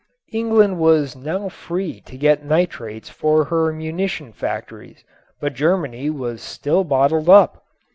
[0.33, 5.03] England was now free to get nitrates for her munition factories,
[5.39, 7.63] but Germany was still bottled up.